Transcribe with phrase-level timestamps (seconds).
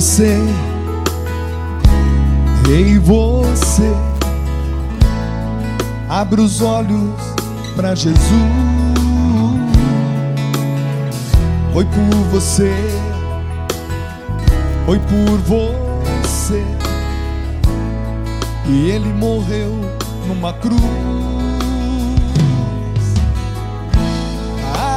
[0.00, 0.38] Você,
[2.70, 3.92] ei você,
[6.08, 7.10] abre os olhos
[7.74, 8.22] para Jesus.
[11.72, 12.72] Foi por você,
[14.86, 16.64] foi por você,
[18.68, 19.74] e ele morreu
[20.28, 20.80] numa cruz.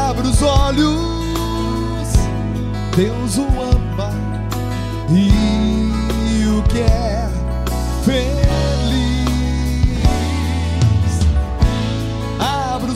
[0.07, 2.07] Abre os olhos,
[2.95, 3.70] Deus o ama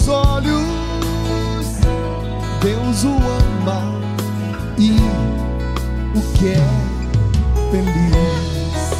[0.05, 1.79] Os olhos,
[2.61, 3.81] Deus o ama
[4.77, 4.91] e
[6.15, 6.61] o quer
[7.71, 8.91] feliz.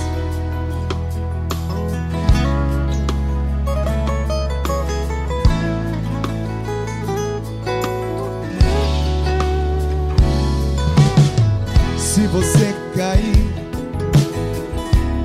[12.00, 13.54] Se você cair,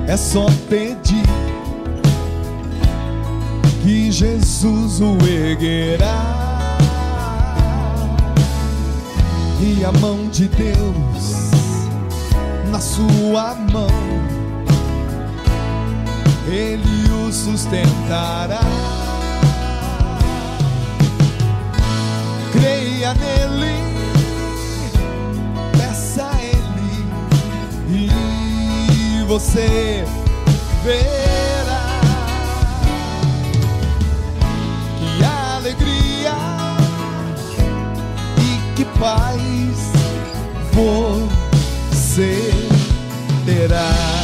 [0.07, 1.20] é só pedir
[4.11, 6.77] Jesus o erguerá.
[9.61, 11.51] E a mão de Deus
[12.69, 13.87] na sua mão,
[16.47, 18.59] Ele o sustentará.
[22.51, 23.81] Creia nele
[25.77, 27.07] peça a Ele
[27.89, 30.03] e você
[30.83, 31.20] verá
[35.61, 36.33] alegria
[38.39, 39.91] e que paz
[40.73, 42.51] você
[43.45, 44.20] terá.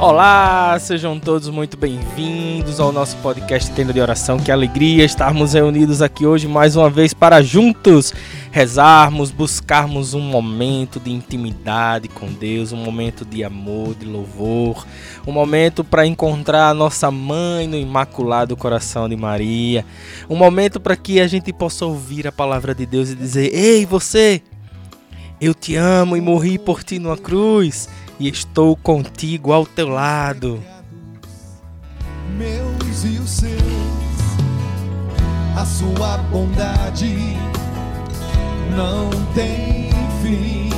[0.00, 4.38] Olá, sejam todos muito bem-vindos ao nosso podcast Tenda de Oração.
[4.38, 8.14] Que alegria estarmos reunidos aqui hoje mais uma vez para juntos
[8.50, 14.86] rezarmos, buscarmos um momento de intimidade com Deus, um momento de amor, de louvor,
[15.26, 19.84] um momento para encontrar a nossa mãe no Imaculado Coração de Maria,
[20.30, 23.84] um momento para que a gente possa ouvir a palavra de Deus e dizer: Ei,
[23.84, 24.40] você,
[25.38, 27.86] eu te amo e morri por ti numa cruz
[28.20, 30.62] e estou contigo ao teu lado.
[32.36, 33.58] meus e os seus,
[35.56, 37.36] a sua bondade
[38.76, 39.90] não tem
[40.22, 40.68] fim.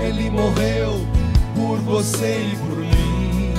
[0.00, 1.06] Ele morreu
[1.54, 3.54] por você e por mim.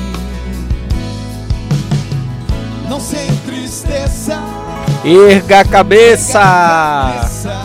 [2.90, 4.42] Não se entristeça,
[5.06, 6.40] Erga a cabeça!
[7.22, 7.56] peça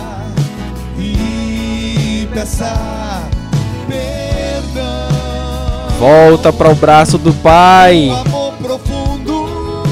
[0.99, 3.04] e peça
[6.07, 8.11] Volta para o braço do Pai.
[8.11, 9.83] Um amor profundo,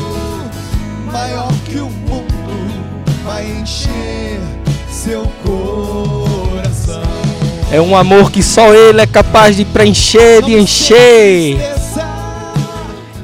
[1.11, 2.27] maior que o mundo,
[3.25, 4.39] vai encher
[4.91, 7.01] seu coração.
[7.73, 11.59] É um amor que só Ele é capaz de preencher, de encher.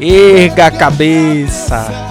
[0.01, 2.08] Erga a cabeça.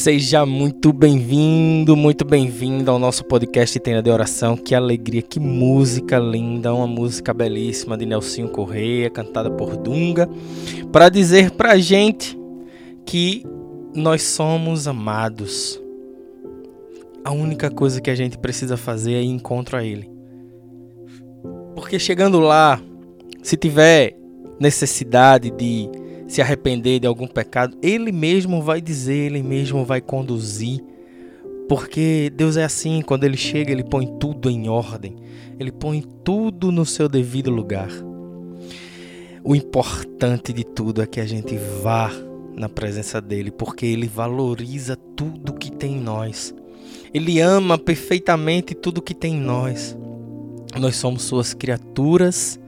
[0.00, 4.56] Seja muito bem-vindo, muito bem-vindo ao nosso podcast Tenda de Oração.
[4.56, 10.26] Que alegria, que música linda, uma música belíssima de Nelsinho Correia, cantada por Dunga,
[10.90, 12.34] para dizer pra gente
[13.04, 13.44] que
[13.94, 15.78] nós somos amados.
[17.22, 20.10] A única coisa que a gente precisa fazer é ir encontro a Ele.
[21.74, 22.80] Porque chegando lá,
[23.42, 24.16] se tiver
[24.58, 25.90] necessidade de
[26.30, 30.80] se arrepender de algum pecado, Ele mesmo vai dizer, Ele mesmo vai conduzir.
[31.68, 35.16] Porque Deus é assim, quando Ele chega, Ele põe tudo em ordem,
[35.58, 37.90] Ele põe tudo no seu devido lugar.
[39.42, 42.12] O importante de tudo é que a gente vá
[42.54, 46.54] na presença dEle, porque Ele valoriza tudo que tem em nós.
[47.12, 49.98] Ele ama perfeitamente tudo que tem em nós.
[50.78, 52.59] Nós somos Suas criaturas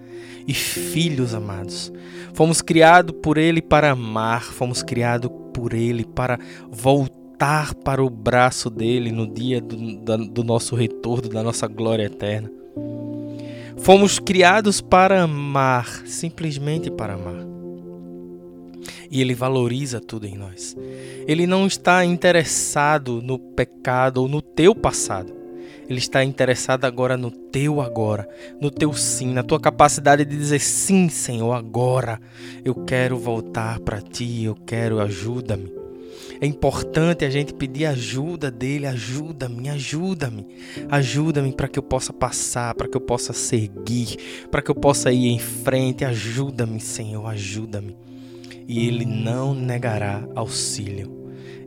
[0.47, 1.93] e filhos amados.
[2.35, 6.39] Fomos criados por Ele para amar, fomos criados por Ele para
[6.71, 9.77] voltar para o braço dele no dia do,
[10.29, 12.51] do nosso retorno, da nossa glória eterna.
[13.79, 17.45] Fomos criados para amar, simplesmente para amar.
[19.11, 20.77] E Ele valoriza tudo em nós.
[21.27, 25.42] Ele não está interessado no pecado ou no teu passado.
[25.89, 28.29] Ele está interessado agora no teu agora,
[28.61, 32.21] no teu sim, na tua capacidade de dizer sim, Senhor, agora.
[32.65, 35.83] Eu quero voltar para ti, eu quero ajuda-me.
[36.41, 40.47] É importante a gente pedir ajuda dele, ajuda-me, ajuda-me,
[40.89, 44.17] ajuda-me para que eu possa passar, para que eu possa seguir,
[44.51, 46.05] para que eu possa ir em frente.
[46.05, 47.97] Ajuda-me, Senhor, ajuda-me.
[48.67, 51.22] E ele não negará auxílio.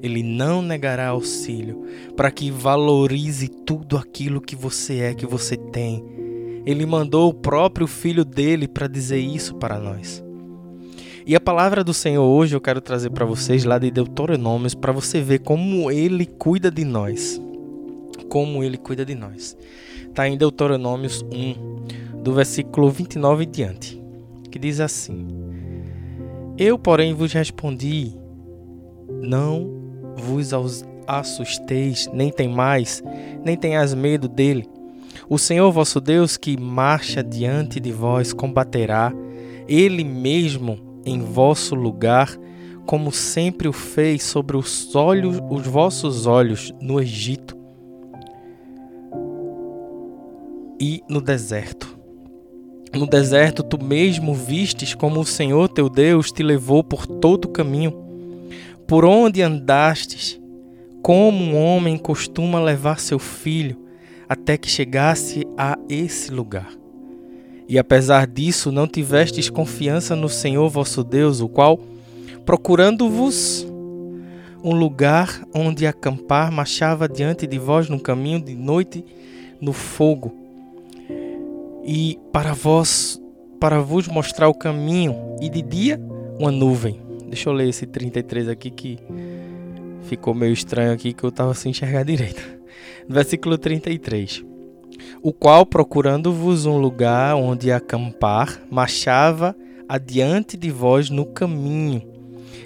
[0.06, 1.84] Ele não negará auxílio
[2.16, 6.06] para que valorize tudo aquilo que você é, que você tem.
[6.64, 10.24] Ele mandou o próprio filho dele para dizer isso para nós.
[11.26, 14.92] E a palavra do Senhor hoje eu quero trazer para vocês lá de Deuteronômios para
[14.92, 17.42] você ver como ele cuida de nós.
[18.30, 19.58] Como ele cuida de nós.
[20.08, 24.00] Está em Deuteronômios 1, do versículo 29 em diante,
[24.52, 25.28] que diz assim:
[26.60, 28.14] Eu, porém, vos respondi:
[29.22, 29.75] Não
[30.16, 30.52] vos
[31.08, 33.04] assusteis, nem temais,
[33.44, 34.68] nem tenhas medo dele.
[35.30, 39.14] O Senhor vosso Deus que marcha diante de vós combaterá,
[39.68, 42.36] ele mesmo em vosso lugar,
[42.86, 47.56] como sempre o fez sobre os olhos, os vossos olhos no Egito
[50.80, 51.98] e no deserto.
[52.94, 57.52] No deserto tu mesmo vistes como o Senhor teu Deus te levou por todo o
[57.52, 58.05] caminho,
[58.88, 60.40] por onde andastes,
[61.02, 63.78] como um homem costuma levar seu filho,
[64.28, 66.72] até que chegasse a esse lugar.
[67.68, 71.80] E apesar disso, não tivestes confiança no Senhor vosso Deus, o qual,
[72.46, 73.68] procurando-vos
[74.64, 79.06] um lugar onde acampar, marchava diante de vós no caminho de noite
[79.62, 80.34] no fogo.
[81.84, 83.22] E para vós,
[83.60, 86.02] para vos mostrar o caminho, e de dia
[86.40, 87.05] uma nuvem.
[87.36, 88.98] Deixa eu ler esse 33 aqui que
[90.04, 92.42] ficou meio estranho aqui que eu estava sem enxergar direito.
[93.10, 94.42] Versículo 33
[95.22, 99.54] o qual, procurando-vos um lugar onde acampar, marchava
[99.86, 102.02] adiante de vós no caminho,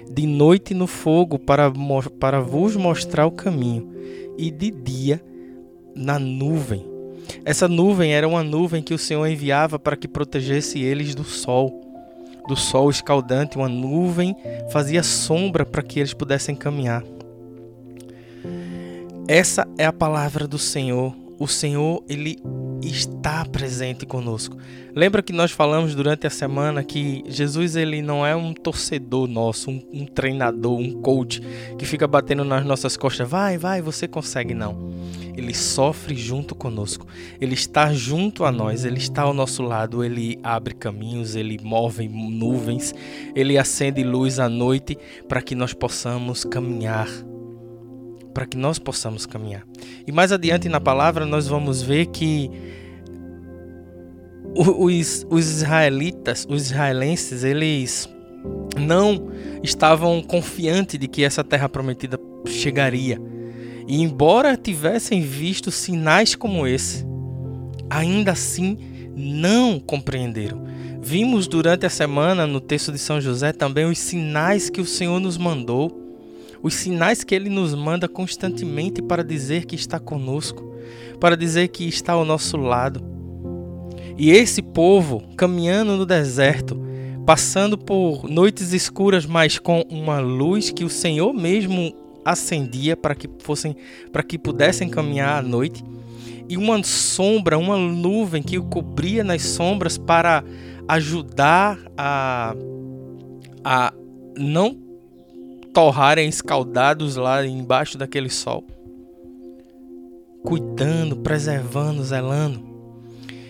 [0.08, 1.72] de noite no fogo, para,
[2.20, 3.90] para vos mostrar o caminho,
[4.38, 5.20] e de dia
[5.96, 6.86] na nuvem.
[7.44, 11.89] Essa nuvem era uma nuvem que o Senhor enviava para que protegesse eles do sol,
[12.50, 13.56] do sol escaldante.
[13.56, 14.36] Uma nuvem
[14.70, 17.02] fazia sombra para que eles pudessem caminhar.
[19.26, 22.38] Essa é a palavra do Senhor o Senhor ele
[22.82, 24.56] está presente conosco.
[24.94, 29.70] Lembra que nós falamos durante a semana que Jesus ele não é um torcedor nosso,
[29.70, 31.40] um, um, treinador, um coach
[31.78, 34.90] que fica batendo nas nossas costas, vai, vai, você consegue não.
[35.36, 37.06] Ele sofre junto conosco.
[37.40, 42.08] Ele está junto a nós, ele está ao nosso lado, ele abre caminhos, ele move
[42.08, 42.94] nuvens,
[43.34, 44.98] ele acende luz à noite
[45.28, 47.08] para que nós possamos caminhar
[48.32, 49.62] para que nós possamos caminhar.
[50.06, 52.50] E mais adiante na palavra nós vamos ver que
[54.54, 58.08] os, os israelitas, os israelenses, eles
[58.78, 59.30] não
[59.62, 63.20] estavam confiantes de que essa terra prometida chegaria.
[63.86, 67.04] E embora tivessem visto sinais como esse,
[67.88, 68.78] ainda assim
[69.14, 70.64] não compreenderam.
[71.02, 75.18] Vimos durante a semana no texto de São José também os sinais que o Senhor
[75.18, 75.99] nos mandou
[76.62, 80.74] os sinais que ele nos manda constantemente para dizer que está conosco,
[81.18, 83.02] para dizer que está ao nosso lado.
[84.18, 86.78] E esse povo caminhando no deserto,
[87.24, 93.28] passando por noites escuras, mas com uma luz que o Senhor mesmo acendia para que
[93.38, 93.74] fossem
[94.12, 95.82] para que pudessem caminhar à noite,
[96.48, 100.44] e uma sombra, uma nuvem que o cobria nas sombras para
[100.88, 102.54] ajudar a
[103.64, 103.92] a
[104.36, 104.89] não
[105.72, 108.64] torrarem escaldados lá embaixo daquele sol.
[110.42, 112.68] Cuidando, preservando, zelando.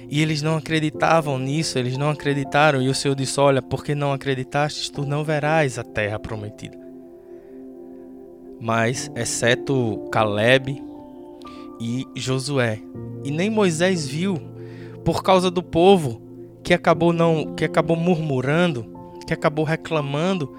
[0.08, 2.82] E eles não acreditavam nisso, eles não acreditaram.
[2.82, 6.76] E o Senhor disse: Olha, porque não acreditastes, tu não verás a terra prometida.
[8.60, 10.82] Mas, exceto Caleb
[11.80, 12.78] e Josué,
[13.24, 14.36] e nem Moisés viu,
[15.04, 16.20] por causa do povo
[16.62, 18.86] que acabou não, que acabou murmurando,
[19.26, 20.54] que acabou reclamando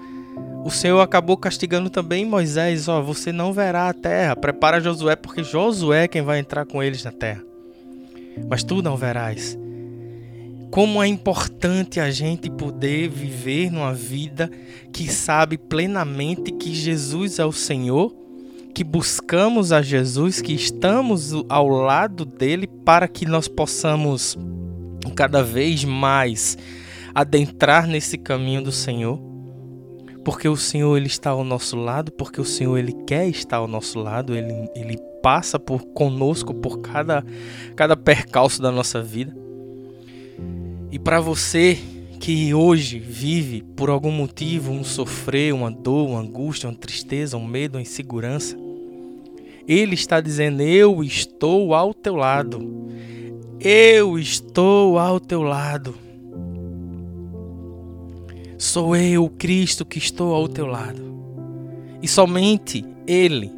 [0.64, 5.42] o Senhor acabou castigando também Moisés, ó, você não verá a terra, prepara Josué, porque
[5.42, 7.42] Josué é quem vai entrar com eles na terra.
[8.48, 9.58] Mas tu não verás.
[10.70, 14.48] Como é importante a gente poder viver numa vida
[14.92, 18.14] que sabe plenamente que Jesus é o Senhor,
[18.72, 24.38] que buscamos a Jesus, que estamos ao lado dele para que nós possamos
[25.16, 26.56] cada vez mais
[27.12, 29.31] adentrar nesse caminho do Senhor
[30.24, 33.68] porque o Senhor ele está ao nosso lado, porque o Senhor ele quer estar ao
[33.68, 37.24] nosso lado, ele, ele passa por conosco por cada
[37.74, 39.34] cada percalço da nossa vida.
[40.90, 41.78] E para você
[42.20, 47.44] que hoje vive por algum motivo um sofrer, uma dor, uma angústia, uma tristeza, um
[47.44, 48.56] medo, uma insegurança,
[49.66, 52.88] ele está dizendo: Eu estou ao teu lado.
[53.58, 55.94] Eu estou ao teu lado.
[58.62, 61.02] Sou eu, Cristo, que estou ao teu lado.
[62.00, 63.50] E somente Ele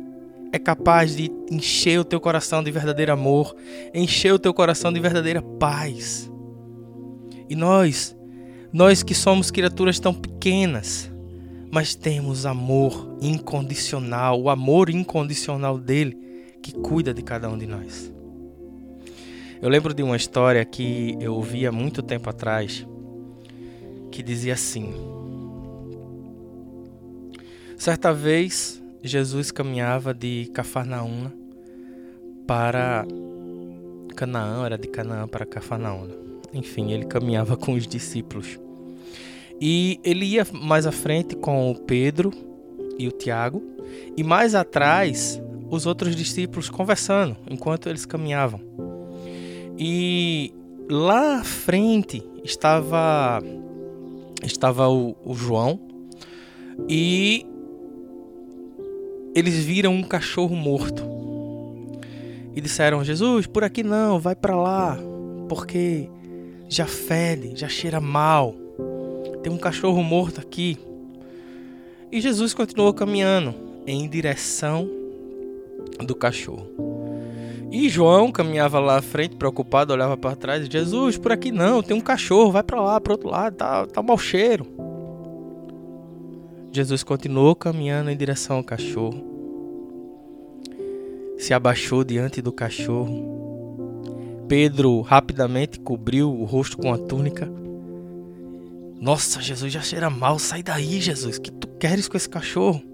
[0.50, 3.54] é capaz de encher o teu coração de verdadeiro amor,
[3.92, 6.32] encher o teu coração de verdadeira paz.
[7.50, 8.16] E nós,
[8.72, 11.12] nós que somos criaturas tão pequenas,
[11.70, 16.16] mas temos amor incondicional, o amor incondicional dele
[16.62, 18.10] que cuida de cada um de nós.
[19.60, 22.86] Eu lembro de uma história que eu ouvi há muito tempo atrás,
[24.14, 24.94] que dizia assim:
[27.76, 31.32] Certa vez, Jesus caminhava de Cafarnaúna
[32.46, 33.04] para
[34.14, 36.14] Canaã, era de Canaã para Cafarnaúna.
[36.52, 38.60] Enfim, ele caminhava com os discípulos.
[39.60, 42.32] E ele ia mais à frente com o Pedro
[42.96, 43.60] e o Tiago,
[44.16, 48.60] e mais atrás os outros discípulos conversando enquanto eles caminhavam.
[49.76, 50.54] E
[50.88, 53.42] lá à frente estava
[54.44, 55.80] estava o, o João
[56.88, 57.46] e
[59.34, 61.02] eles viram um cachorro morto
[62.54, 64.98] e disseram: Jesus, por aqui não, vai para lá,
[65.48, 66.08] porque
[66.68, 68.54] já fede, já cheira mal.
[69.42, 70.78] Tem um cachorro morto aqui.
[72.10, 73.54] E Jesus continuou caminhando
[73.86, 74.88] em direção
[75.98, 76.93] do cachorro.
[77.74, 80.64] E João caminhava lá à frente, preocupado, olhava para trás.
[80.68, 84.00] Jesus, por aqui não, tem um cachorro, vai para lá, para outro lado, tá, tá
[84.00, 84.64] um mau cheiro.
[86.70, 89.20] Jesus continuou caminhando em direção ao cachorro.
[91.36, 93.34] Se abaixou diante do cachorro.
[94.46, 97.50] Pedro rapidamente cobriu o rosto com a túnica
[99.00, 100.38] nossa, Jesus já cheira mal.
[100.38, 101.36] Sai daí, Jesus.
[101.36, 102.93] que tu queres com esse cachorro?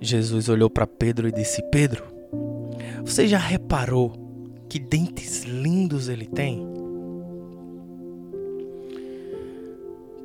[0.00, 2.04] Jesus olhou para Pedro e disse: Pedro,
[3.04, 4.12] você já reparou
[4.68, 6.66] que dentes lindos ele tem?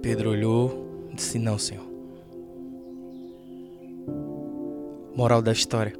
[0.02, 1.86] Pedro olhou e disse: Não, Senhor.
[5.16, 5.94] Moral da história: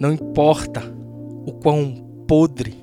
[0.00, 0.82] Não importa
[1.46, 2.74] o quão podre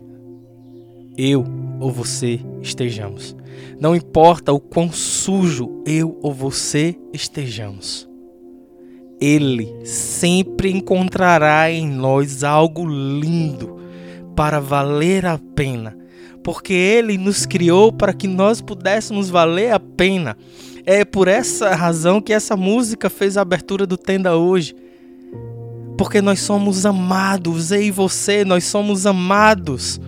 [1.18, 1.44] eu
[1.80, 3.36] ou você estejamos.
[3.80, 8.13] Não importa o quão sujo eu ou você estejamos.
[9.24, 13.80] Ele sempre encontrará em nós algo lindo
[14.36, 15.96] para valer a pena,
[16.44, 20.36] porque Ele nos criou para que nós pudéssemos valer a pena.
[20.86, 24.76] É por essa razão que essa música fez a abertura do Tenda hoje.
[25.98, 30.02] Porque nós somos amados, eu e você, nós somos amados.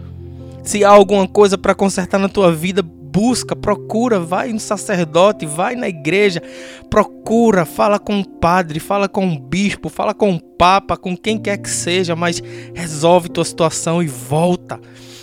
[0.61, 2.83] Se há alguma coisa para consertar na tua vida,
[3.15, 6.43] busca, procura, vai no sacerdote, vai na igreja,
[6.89, 11.37] procura, fala com o padre, fala com o bispo, fala com o papa, com quem
[11.37, 12.43] quer que seja, mas
[12.73, 14.81] resolve tua situação e volta.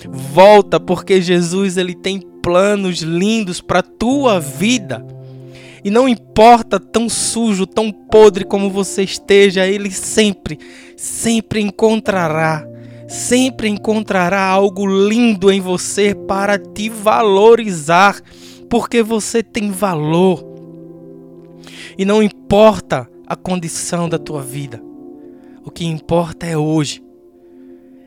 [0.09, 5.05] Volta, porque Jesus ele tem planos lindos para tua vida.
[5.85, 10.59] E não importa tão sujo, tão podre como você esteja, ele sempre,
[10.97, 12.72] sempre encontrará
[13.13, 18.19] sempre encontrará algo lindo em você para te valorizar,
[18.71, 20.43] porque você tem valor.
[21.99, 24.83] E não importa a condição da tua vida,
[25.63, 27.03] o que importa é hoje.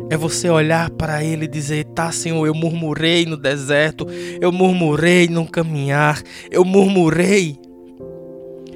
[0.09, 4.07] É você olhar para ele e dizer: Tá, Senhor, eu murmurei no deserto,
[4.41, 6.21] eu murmurei no caminhar,
[6.51, 7.57] eu murmurei,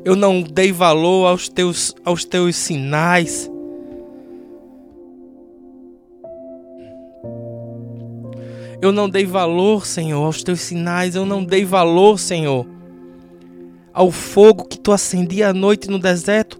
[0.05, 3.49] eu não dei valor aos teus, aos teus sinais.
[8.81, 11.15] Eu não dei valor, Senhor, aos teus sinais.
[11.15, 12.65] Eu não dei valor, Senhor,
[13.93, 16.57] ao fogo que tu acendia à noite no deserto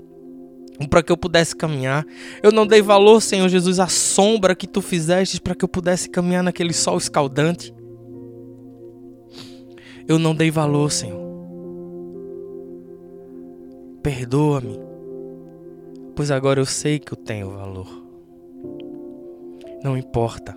[0.90, 2.06] para que eu pudesse caminhar.
[2.44, 6.10] Eu não dei valor, Senhor Jesus, à sombra que tu fizeste para que eu pudesse
[6.10, 7.74] caminhar naquele sol escaldante.
[10.08, 11.30] Eu não dei valor, Senhor.
[14.02, 14.80] Perdoa-me,
[16.16, 17.88] pois agora eu sei que eu tenho valor.
[19.84, 20.56] Não importa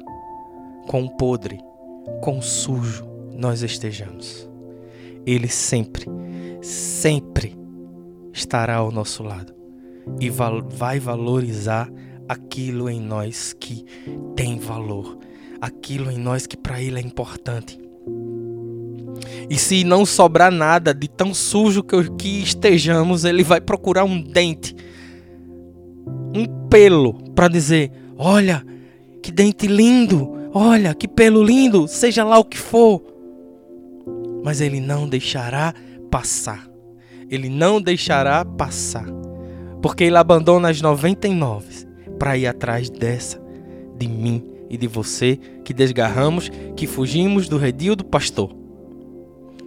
[0.86, 1.58] quão podre,
[2.20, 4.48] quão sujo nós estejamos.
[5.26, 6.06] Ele sempre,
[6.60, 7.56] sempre
[8.32, 9.54] estará ao nosso lado
[10.20, 11.90] e vai valorizar
[12.28, 13.84] aquilo em nós que
[14.34, 15.18] tem valor,
[15.60, 17.78] aquilo em nós que para Ele é importante.
[19.48, 24.20] E se não sobrar nada de tão sujo que, que estejamos, Ele vai procurar um
[24.20, 24.74] dente
[26.34, 28.64] um pelo para dizer: olha,
[29.22, 33.02] que dente lindo, olha, que pelo lindo, seja lá o que for.
[34.44, 35.74] Mas ele não deixará
[36.10, 36.68] passar.
[37.30, 39.06] Ele não deixará passar.
[39.80, 41.86] Porque ele abandona as 99
[42.18, 43.40] para ir atrás dessa,
[43.98, 48.50] de mim e de você, que desgarramos, que fugimos do redil do pastor.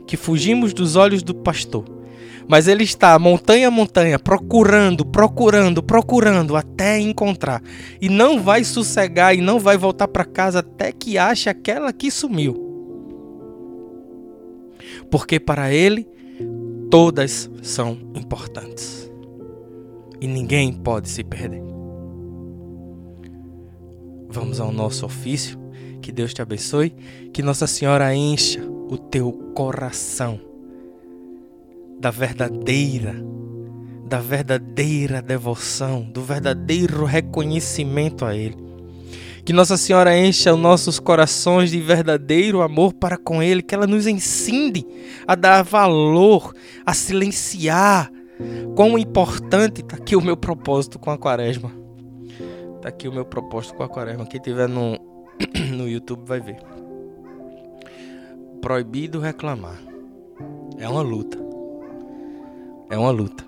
[0.08, 1.95] Que fugimos dos olhos do pastor
[2.48, 7.62] mas ele está montanha a montanha procurando, procurando, procurando até encontrar.
[8.00, 12.12] E não vai sossegar e não vai voltar para casa até que ache aquela que
[12.12, 12.64] sumiu.
[15.10, 16.08] Porque para ele
[16.90, 19.12] todas são importantes.
[20.22, 21.62] E ninguém pode se perder.
[24.30, 25.60] Vamos ao nosso ofício.
[26.02, 26.92] Que Deus te abençoe.
[27.34, 30.55] Que Nossa Senhora encha o teu coração
[32.00, 33.16] da verdadeira,
[34.06, 38.58] da verdadeira devoção, do verdadeiro reconhecimento a Ele.
[39.44, 43.86] Que Nossa Senhora encha os nossos corações de verdadeiro amor para com Ele, que ela
[43.86, 44.86] nos ensine
[45.28, 46.54] a dar valor,
[46.86, 48.12] a silenciar.
[48.76, 51.72] Quão importante está aqui o meu propósito com a quaresma.
[52.76, 54.26] Está aqui o meu propósito com a quaresma.
[54.26, 55.00] Quem tiver no,
[55.72, 56.58] no YouTube vai ver.
[58.62, 59.80] Proibido reclamar.
[60.80, 61.45] É uma luta
[62.90, 63.46] é uma luta.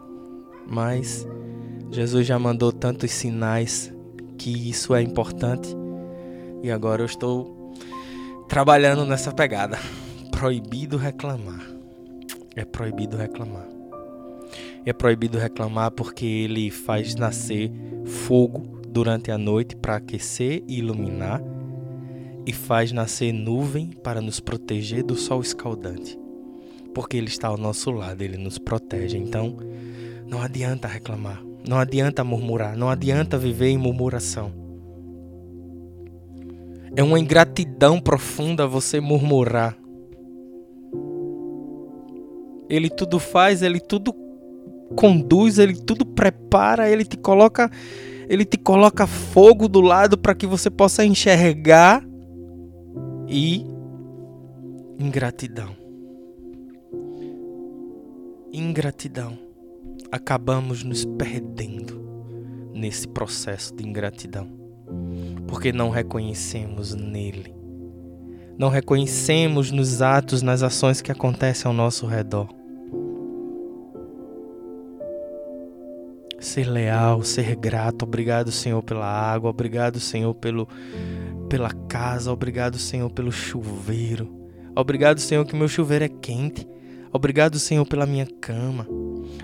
[0.68, 1.28] Mas
[1.92, 3.94] Jesus já mandou tantos sinais
[4.38, 5.76] que isso é importante.
[6.64, 7.74] E agora eu estou
[8.48, 9.78] trabalhando nessa pegada.
[10.32, 11.62] Proibido reclamar.
[12.56, 13.68] É proibido reclamar.
[14.86, 17.72] É proibido reclamar porque ele faz nascer
[18.06, 21.42] fogo durante a noite para aquecer e iluminar,
[22.46, 26.18] e faz nascer nuvem para nos proteger do sol escaldante
[26.98, 29.20] porque Ele está ao nosso lado, Ele nos protege.
[29.20, 29.56] Então,
[30.26, 34.52] não adianta reclamar, não adianta murmurar, não adianta viver em murmuração.
[36.96, 39.78] É uma ingratidão profunda você murmurar.
[42.68, 44.12] Ele tudo faz, ele tudo
[44.96, 47.70] conduz, ele tudo prepara, ele te coloca,
[48.28, 52.04] ele te coloca fogo do lado para que você possa enxergar
[53.30, 53.64] e
[54.98, 55.87] ingratidão
[58.52, 59.38] ingratidão.
[60.12, 62.02] Acabamos nos perdendo
[62.74, 64.48] nesse processo de ingratidão,
[65.48, 67.54] porque não reconhecemos nele,
[68.58, 72.48] não reconhecemos nos atos, nas ações que acontecem ao nosso redor.
[76.40, 80.68] Ser leal, ser grato, obrigado Senhor pela água, obrigado Senhor pelo,
[81.50, 86.68] pela casa, obrigado Senhor pelo chuveiro, obrigado Senhor que meu chuveiro é quente.
[87.18, 88.88] Obrigado, Senhor, pela minha cama.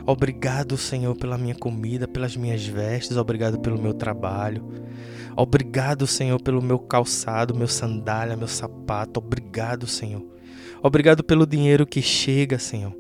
[0.06, 3.18] Obrigado, Senhor, pela minha comida, pelas minhas vestes.
[3.18, 4.64] Obrigado pelo meu trabalho.
[5.36, 9.20] Obrigado, Senhor, pelo meu calçado, meu sandália, meu sapato.
[9.20, 10.24] Obrigado, Senhor.
[10.84, 12.96] Obrigado pelo dinheiro que chega, Senhor.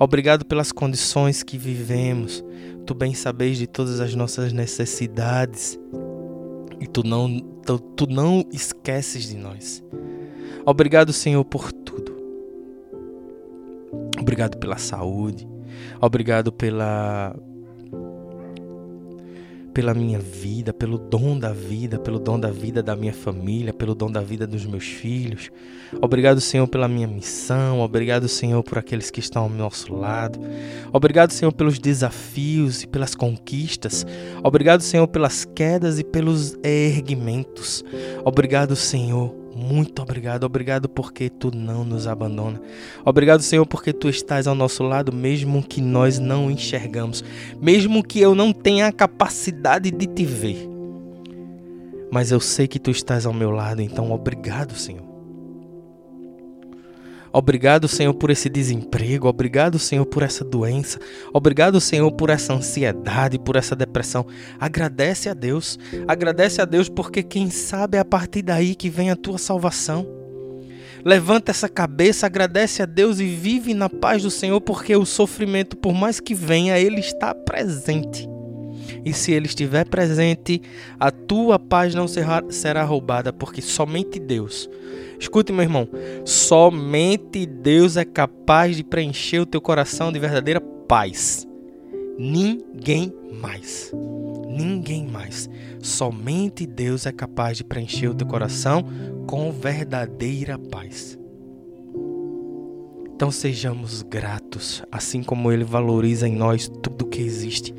[0.00, 2.44] Obrigado pelas condições que vivemos.
[2.84, 5.78] Tu bem sabes de todas as nossas necessidades.
[6.80, 9.80] E tu não, tu, tu não esqueces de nós.
[10.66, 12.07] Obrigado, Senhor, por tudo.
[14.20, 15.48] Obrigado pela saúde.
[16.00, 17.34] Obrigado pela
[19.78, 23.94] pela minha vida, pelo dom da vida, pelo dom da vida da minha família, pelo
[23.94, 25.50] dom da vida dos meus filhos.
[26.02, 27.80] Obrigado, Senhor, pela minha missão.
[27.80, 30.40] Obrigado, Senhor, por aqueles que estão ao nosso lado.
[30.92, 34.04] Obrigado, Senhor, pelos desafios e pelas conquistas.
[34.42, 37.84] Obrigado, Senhor, pelas quedas e pelos erguimentos.
[38.24, 42.60] Obrigado, Senhor, muito obrigado, obrigado porque tu não nos abandona.
[43.04, 47.24] Obrigado, Senhor, porque tu estás ao nosso lado, mesmo que nós não enxergamos,
[47.60, 50.68] mesmo que eu não tenha a capacidade de te ver.
[52.10, 55.07] Mas eu sei que tu estás ao meu lado, então obrigado, Senhor.
[57.32, 59.28] Obrigado, Senhor, por esse desemprego.
[59.28, 60.98] Obrigado, Senhor, por essa doença.
[61.32, 64.26] Obrigado, Senhor, por essa ansiedade, por essa depressão.
[64.58, 65.78] Agradece a Deus.
[66.06, 70.06] Agradece a Deus porque quem sabe é a partir daí que vem a tua salvação.
[71.04, 75.76] Levanta essa cabeça, agradece a Deus e vive na paz do Senhor, porque o sofrimento,
[75.76, 78.28] por mais que venha, ele está presente.
[79.04, 80.60] E se ele estiver presente,
[80.98, 84.68] a tua paz não será, roubada, porque somente Deus
[85.18, 85.88] Escute, meu irmão,
[86.24, 91.46] somente Deus é capaz de preencher o teu coração de verdadeira paz.
[92.18, 93.92] Ninguém mais.
[94.48, 95.48] Ninguém mais.
[95.80, 98.84] Somente Deus é capaz de preencher o teu coração
[99.26, 101.18] com verdadeira paz.
[103.14, 107.74] Então sejamos gratos, assim como Ele valoriza em nós tudo que existe.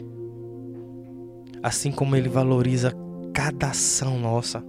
[1.63, 2.93] assim como Ele valoriza
[3.33, 4.63] cada ação nossa.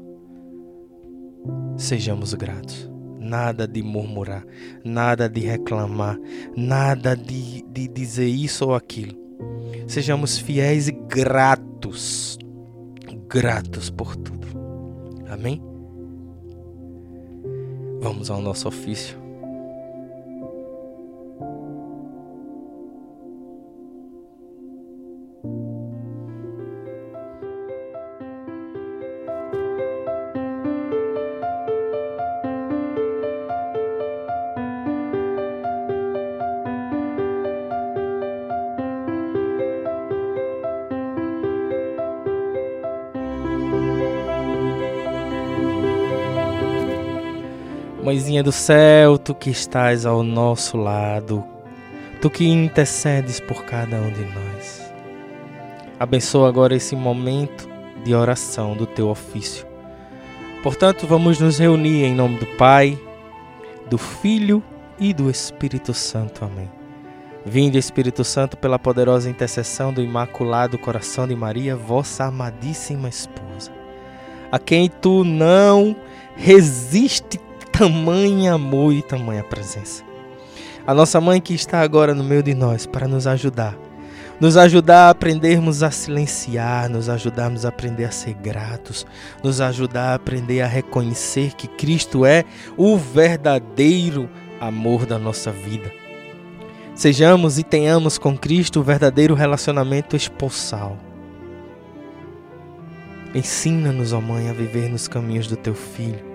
[1.77, 2.91] Sejamos gratos.
[3.19, 4.45] Nada de murmurar,
[4.85, 6.19] nada de reclamar,
[6.57, 9.17] nada de, de dizer isso ou aquilo.
[9.87, 12.39] Sejamos fiéis e gratos.
[13.29, 14.49] Gratos por tudo.
[15.29, 15.63] Amém?
[18.01, 19.20] Vamos ao nosso ofício.
[48.11, 51.45] Mãezinha do céu, tu que estás ao nosso lado,
[52.21, 54.93] tu que intercedes por cada um de nós.
[55.97, 57.69] Abençoa agora esse momento
[58.03, 59.65] de oração do teu ofício.
[60.61, 62.99] Portanto, vamos nos reunir em nome do Pai,
[63.89, 64.61] do Filho
[64.99, 66.45] e do Espírito Santo.
[66.45, 66.69] Amém.
[67.47, 73.71] Vinde, Espírito Santo, pela poderosa intercessão do Imaculado Coração de Maria, vossa amadíssima esposa,
[74.51, 75.95] a quem tu não
[76.35, 77.39] resiste
[77.81, 80.05] tamanho amor e tamanha presença.
[80.87, 83.75] A nossa mãe que está agora no meio de nós para nos ajudar.
[84.39, 89.07] Nos ajudar a aprendermos a silenciar, nos ajudarmos a aprender a ser gratos,
[89.43, 92.45] nos ajudar a aprender a reconhecer que Cristo é
[92.77, 94.29] o verdadeiro
[94.61, 95.91] amor da nossa vida.
[96.95, 100.99] Sejamos e tenhamos com Cristo o verdadeiro relacionamento espousal.
[103.35, 106.30] Ensina-nos, ó Mãe, a viver nos caminhos do Teu Filho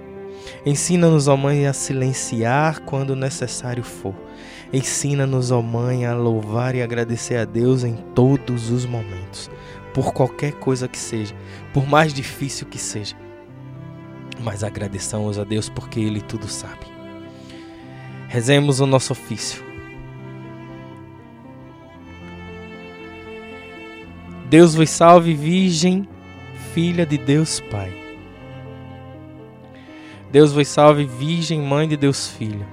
[0.66, 4.16] Ensina-nos, ó Mãe, a silenciar quando necessário for.
[4.74, 9.50] Ensina-nos, ó Mãe, a louvar e agradecer a Deus em todos os momentos,
[9.94, 11.36] por qualquer coisa que seja,
[11.74, 13.16] por mais difícil que seja.
[14.42, 16.86] Mas agradeçamos a Deus porque Ele tudo sabe.
[18.28, 19.64] Rezemos o nosso ofício.
[24.50, 26.08] Deus vos salve, Virgem,
[26.74, 28.05] filha de Deus Pai.
[30.36, 32.68] Deus vos salve, Virgem Mãe de Deus Filho.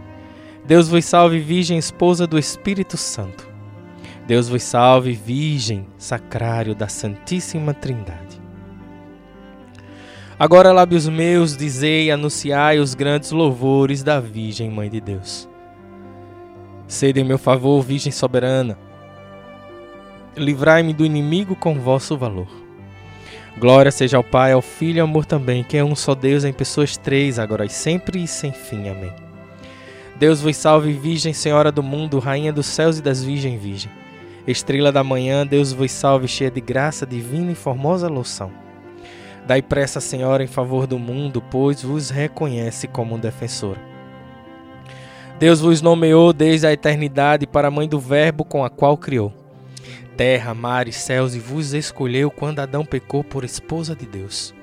[0.66, 3.48] Deus vos salve, Virgem Esposa do Espírito Santo.
[4.27, 8.42] Deus vos salve, Virgem Sacrário da Santíssima Trindade.
[10.37, 15.48] Agora, lábios meus, dizei e anunciai os grandes louvores da Virgem Mãe de Deus.
[16.88, 18.77] Sede em meu favor, Virgem soberana.
[20.37, 22.62] Livrai-me do inimigo com vosso valor.
[23.59, 26.45] Glória seja ao Pai, ao Filho e ao amor também, que é um só Deus
[26.45, 28.88] em pessoas três, agora e sempre e sem fim.
[28.88, 29.12] Amém.
[30.17, 33.91] Deus vos salve, Virgem, Senhora do mundo, Rainha dos céus e das Virgem Virgem.
[34.47, 38.51] Estrela da manhã, Deus vos salve, cheia de graça divina e formosa loção.
[39.47, 43.77] Dai pressa, Senhora, em favor do mundo, pois vos reconhece como um defensor.
[45.38, 49.41] Deus vos nomeou desde a eternidade para a mãe do Verbo com a qual criou
[50.16, 54.55] terra, mares, céus e vos escolheu quando Adão pecou por esposa de Deus.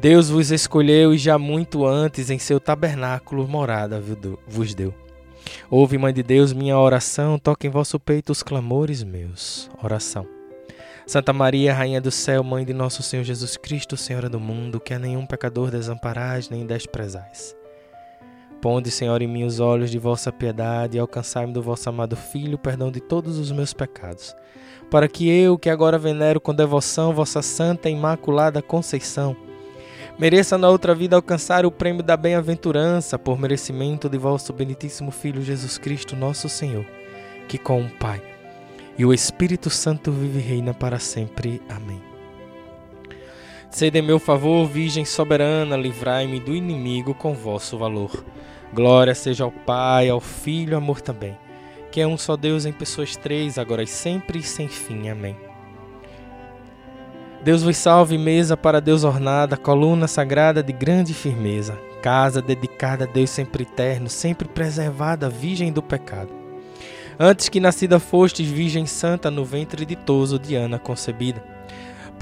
[0.00, 4.02] Deus vos escolheu e já muito antes em seu tabernáculo morada
[4.48, 4.92] vos deu.
[5.70, 9.70] Ouve, Mãe de Deus, minha oração, toque em vosso peito os clamores meus.
[9.82, 10.26] Oração.
[11.06, 14.94] Santa Maria, Rainha do céu, Mãe de nosso Senhor Jesus Cristo, Senhora do mundo, que
[14.94, 17.61] a nenhum pecador desamparais nem desprezais.
[18.62, 22.54] Ponde, Senhor, em mim os olhos de vossa piedade e alcançai-me do vosso amado Filho
[22.54, 24.36] o perdão de todos os meus pecados,
[24.88, 29.36] para que eu, que agora venero com devoção vossa santa e imaculada Conceição,
[30.16, 35.42] mereça na outra vida alcançar o prêmio da bem-aventurança por merecimento de vosso benitíssimo Filho
[35.42, 36.86] Jesus Cristo, nosso Senhor,
[37.48, 38.22] que com o Pai
[38.96, 41.60] e o Espírito Santo vive e reina para sempre.
[41.68, 42.00] Amém.
[43.72, 48.24] Sede em meu favor, Virgem soberana, livrai-me do inimigo com vosso valor.
[48.72, 51.36] Glória seja ao Pai, ao Filho amor também,
[51.90, 55.08] que é um só Deus em pessoas três, agora e sempre e sem fim.
[55.08, 55.36] Amém.
[57.44, 63.06] Deus vos salve, mesa para Deus ornada, coluna sagrada de grande firmeza, casa dedicada a
[63.06, 66.30] Deus sempre eterno, sempre preservada, virgem do pecado.
[67.18, 71.42] Antes que nascida fostes, Virgem Santa, no ventre ditoso de Ana concebida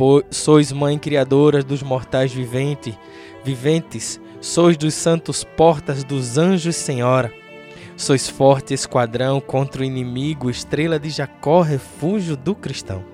[0.01, 2.99] pois sois mãe criadora dos mortais vivente,
[3.45, 7.33] viventes, sois dos santos portas dos anjos senhora.
[7.97, 13.05] Sois forte esquadrão contra o inimigo, estrela de Jacó, refúgio do cristão.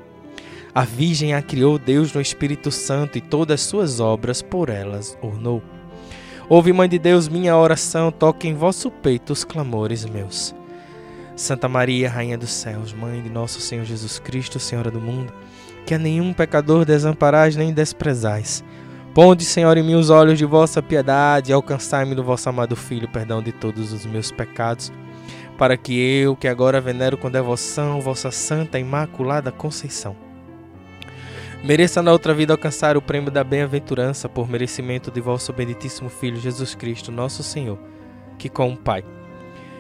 [0.73, 5.63] A Virgem a criou Deus no Espírito Santo e todas suas obras por elas ornou.
[6.49, 10.55] Ouve, Mãe de Deus, minha oração, toque em vosso peito os clamores meus.
[11.35, 15.33] Santa Maria, Rainha dos céus, Mãe de nosso Senhor Jesus Cristo, Senhora do mundo,
[15.85, 18.63] que a nenhum pecador desamparais nem desprezais.
[19.17, 23.09] Ponde, Senhor, em mim os olhos de vossa piedade e alcançai-me do vosso amado Filho
[23.09, 24.93] perdão de todos os meus pecados,
[25.57, 30.15] para que eu, que agora venero com devoção vossa santa e imaculada Conceição,
[31.65, 36.37] mereça na outra vida alcançar o prêmio da bem-aventurança por merecimento de vosso benditíssimo Filho
[36.37, 37.79] Jesus Cristo, nosso Senhor,
[38.37, 39.03] que com o Pai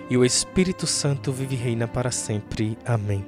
[0.09, 2.79] e o Espírito Santo vive e reina para sempre.
[2.87, 3.22] Amém.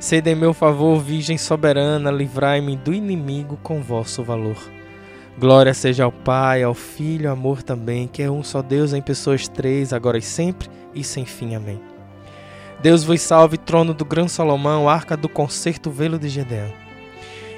[0.00, 4.73] Sede em meu favor, Virgem soberana, livrai-me do inimigo com vosso valor.
[5.36, 9.48] Glória seja ao Pai, ao Filho, amor também, que é um só Deus em pessoas
[9.48, 11.56] três, agora e sempre e sem fim.
[11.56, 11.80] Amém.
[12.80, 16.72] Deus vos salve, trono do grande Salomão, arca do concerto, velo de Gedeão.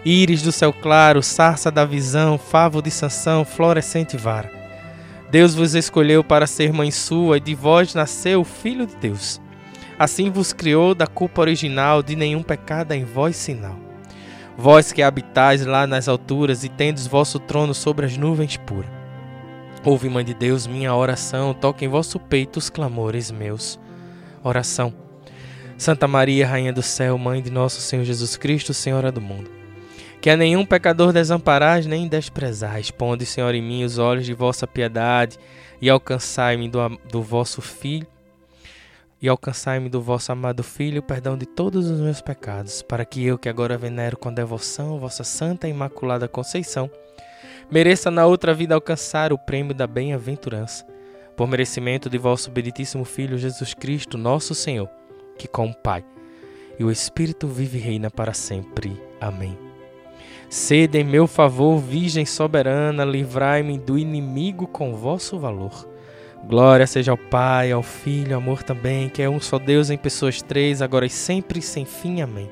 [0.04, 4.50] Íris do céu claro, sarça da visão, favo de Sansão, florescente vara.
[5.30, 9.40] Deus vos escolheu para ser mãe sua, e de vós nasceu o Filho de Deus.
[9.98, 13.85] Assim vos criou da culpa original, de nenhum pecado em vós sinal.
[14.56, 18.90] Vós que habitais lá nas alturas e tendes vosso trono sobre as nuvens puras.
[19.84, 23.78] Ouve, Mãe de Deus, minha oração, toque em vosso peito os clamores meus.
[24.42, 24.92] Oração.
[25.76, 29.56] Santa Maria, Rainha do Céu, Mãe de nosso Senhor Jesus Cristo, Senhora do mundo
[30.20, 32.90] que a nenhum pecador desamparais nem desprezais.
[32.90, 35.38] Ponde, Senhor, em mim os olhos de vossa piedade
[35.80, 38.08] e alcançai-me do, do vosso Filho
[39.20, 43.24] e alcançai-me do vosso amado Filho o perdão de todos os meus pecados, para que
[43.24, 46.90] eu, que agora venero com devoção vossa Santa e Imaculada Conceição,
[47.70, 50.86] mereça na outra vida alcançar o prêmio da bem-aventurança,
[51.36, 54.88] por merecimento de vosso benditíssimo Filho Jesus Cristo, nosso Senhor,
[55.38, 56.04] que com o Pai
[56.78, 59.00] e o Espírito vive e reina para sempre.
[59.20, 59.56] Amém.
[60.48, 65.88] Sede em meu favor, Virgem soberana, livrai-me do inimigo com vosso valor.
[66.48, 70.40] Glória seja ao Pai, ao Filho, amor também, que é um só Deus em pessoas
[70.40, 72.20] três, agora e sempre sem fim.
[72.20, 72.48] Amém.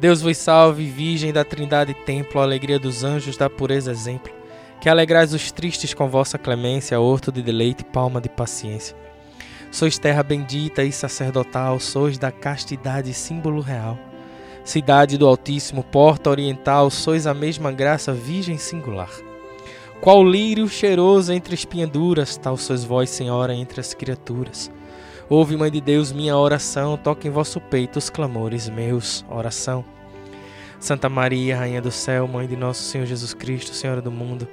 [0.00, 4.32] Deus vos salve, Virgem da Trindade Templo, alegria dos anjos, da pureza exemplo,
[4.80, 8.96] que alegrais os tristes com vossa clemência, horto de deleite, palma de paciência.
[9.70, 13.96] Sois terra bendita e sacerdotal, sois da castidade símbolo real.
[14.64, 19.29] Cidade do Altíssimo, porta oriental, sois a mesma graça virgem singular.
[20.00, 24.70] Qual lírio cheiroso entre espinhaduras, tal sois vós, Senhora, entre as criaturas.
[25.28, 29.22] Ouve, Mãe de Deus, minha oração, toque em vosso peito os clamores meus.
[29.28, 29.84] Oração.
[30.78, 34.48] Santa Maria, Rainha do Céu, Mãe de nosso Senhor Jesus Cristo, Senhora do mundo,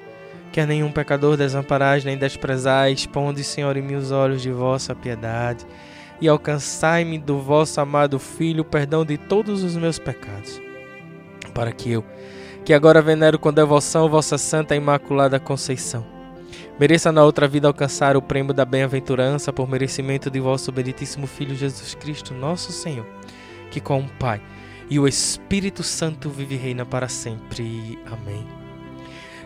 [0.52, 4.94] que a nenhum pecador desamparais nem desprezais, ponde, Senhor, em mim os olhos de vossa
[4.94, 5.66] piedade
[6.20, 10.62] e alcançai-me do vosso amado Filho o perdão de todos os meus pecados,
[11.54, 12.04] para que eu,
[12.68, 16.06] que agora venero com devoção vossa Santa Imaculada Conceição,
[16.78, 21.56] mereça na outra vida alcançar o prêmio da bem-aventurança por merecimento de vosso benditíssimo Filho
[21.56, 23.06] Jesus Cristo, nosso Senhor,
[23.72, 24.42] que com o Pai
[24.90, 27.98] e o Espírito Santo vive e reina para sempre.
[28.06, 28.46] Amém.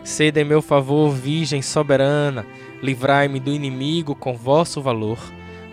[0.02, 2.44] Sede em meu favor, Virgem soberana,
[2.82, 5.18] livrai-me do inimigo com vosso valor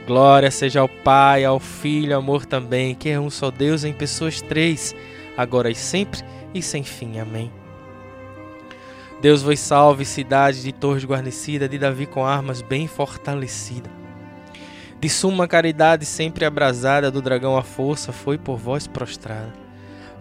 [0.10, 3.94] Glória seja ao Pai, ao Filho, ao amor também, que é um só Deus em
[3.94, 4.96] pessoas três,
[5.38, 7.20] agora e sempre e sem fim.
[7.20, 7.52] Amém.
[9.22, 13.90] Deus vos salve, cidade de torres guarnecida, de Davi com armas bem fortalecida.
[15.00, 19.54] De suma caridade sempre abrasada, do dragão a força foi por vós prostrada.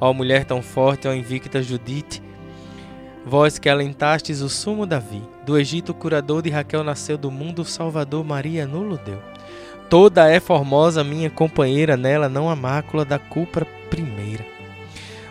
[0.00, 2.22] Ó mulher tão forte, ó invicta Judite,
[3.24, 8.24] vós que alentastes o sumo Davi, do Egito curador de Raquel nasceu do mundo, Salvador
[8.24, 9.20] Maria nulo deu.
[9.88, 14.57] Toda é formosa minha companheira, nela não há mácula da culpa primeira.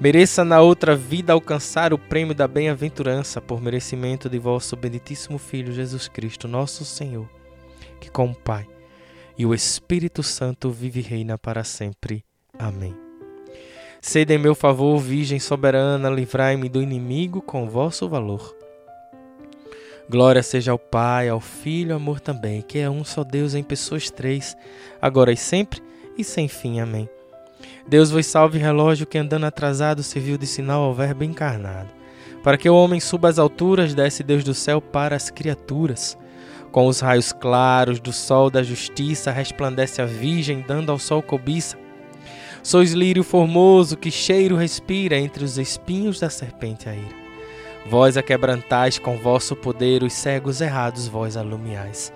[0.00, 5.72] mereça na outra vida alcançar o prêmio da bem-aventurança por merecimento de vosso benditíssimo Filho
[5.72, 7.28] Jesus Cristo, nosso Senhor,
[8.00, 8.66] que com o Pai
[9.38, 12.24] e o Espírito Santo vive e reina para sempre.
[12.58, 12.94] Amém.
[14.00, 18.56] Sede em meu favor, Virgem soberana, livrai-me do inimigo com vosso valor
[20.08, 23.62] Glória seja ao Pai, ao Filho, ao amor também, que é um só Deus em
[23.62, 24.56] pessoas três,
[25.02, 25.82] agora e sempre
[26.16, 26.78] e sem fim.
[26.78, 27.08] Amém.
[27.88, 31.88] Deus vos salve, relógio que andando atrasado serviu de sinal ao Verbo encarnado.
[32.42, 36.18] Para que o homem suba às alturas, desce Deus do céu para as criaturas.
[36.72, 41.78] Com os raios claros do sol da justiça, resplandece a Virgem, dando ao sol cobiça.
[42.60, 47.14] Sois lírio formoso que cheiro respira entre os espinhos da serpente a ira.
[47.88, 52.12] Vós a quebrantais com vosso poder os cegos errados, vós alumiais.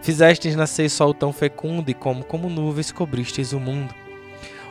[0.00, 4.01] Fizestes nascer sol tão fecundo e como como nuvens cobristes o mundo.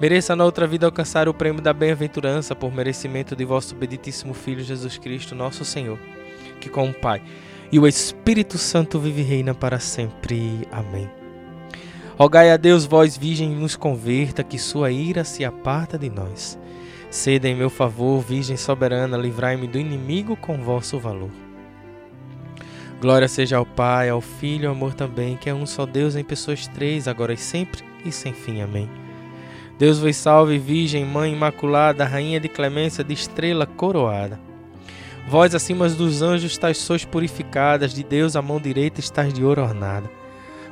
[0.00, 4.62] mereça na outra vida alcançar o prêmio da bem-aventurança por merecimento de vosso benditíssimo Filho
[4.62, 5.98] Jesus Cristo, nosso Senhor,
[6.60, 7.22] que com o Pai
[7.70, 10.66] e o Espírito Santo vive e reina para sempre.
[10.70, 11.08] Amém.
[12.18, 16.58] Rogai a Deus, vós, Virgem, nos converta, que sua ira se aparta de nós.
[17.10, 21.30] Ceda em meu favor, Virgem soberana, livrai-me do inimigo com vosso valor.
[23.00, 26.16] Glória seja ao Pai, ao Filho e ao amor também, que é um só Deus
[26.16, 28.62] em pessoas três, agora e sempre e sem fim.
[28.62, 29.05] Amém.
[29.78, 34.40] Deus vos salve, Virgem, Mãe Imaculada, Rainha de clemência, de estrela coroada.
[35.28, 39.62] Vós, acima dos anjos, tais sois purificadas, de Deus a mão direita estás de ouro
[39.62, 40.10] ornada.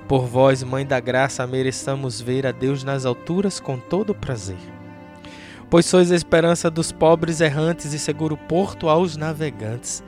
[0.09, 4.59] Por vós, Mãe da Graça, mereçamos ver a Deus nas alturas com todo prazer.
[5.69, 10.05] Pois sois a esperança dos pobres errantes e seguro porto aos navegantes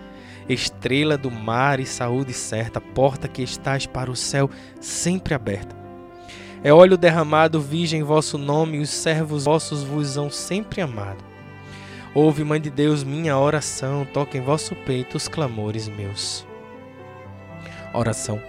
[0.48, 4.48] estrela do mar e saúde certa, porta que estás para o céu
[4.80, 5.85] sempre aberta.
[6.62, 11.24] É óleo derramado, virgem, vosso nome, e os servos vossos vos hão sempre amado.
[12.14, 16.46] Ouve, Mãe de Deus, minha oração, toca em vosso peito os clamores meus.
[17.92, 18.40] Oração.